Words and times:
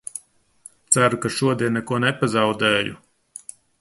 Ceru, 0.95 1.19
ka 1.25 1.31
šodien 1.35 1.77
neko 1.79 1.99
nepazaudēju! 2.05 2.97